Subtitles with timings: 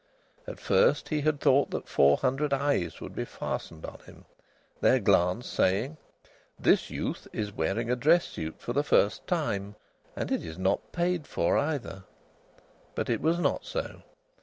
[0.47, 4.25] At first he had thought that four hundred eyes would be fastened on him,
[4.79, 5.95] their glance saying,
[6.59, 9.75] "This youth is wearing a dress suit for the first time,
[10.15, 12.01] and it is not paid for, either!"
[12.95, 14.01] But it was not so.